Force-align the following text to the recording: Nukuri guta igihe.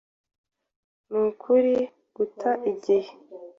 Nukuri 1.09 1.73
guta 2.15 2.51
igihe. 2.71 3.09